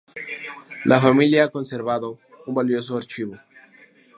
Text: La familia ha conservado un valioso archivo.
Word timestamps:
La 0.83 0.99
familia 0.99 1.43
ha 1.43 1.49
conservado 1.49 2.17
un 2.47 2.55
valioso 2.55 2.97
archivo. 2.97 3.37